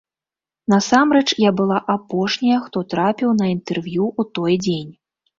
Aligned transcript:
Насамрэч, 0.73 1.25
я 1.41 1.51
была 1.59 1.77
апошняя, 1.95 2.57
хто 2.67 2.81
трапіў 2.93 3.29
на 3.41 3.45
інтэрв'ю 3.57 4.07
ў 4.07 4.39
той 4.39 4.57
дзень. 4.69 4.91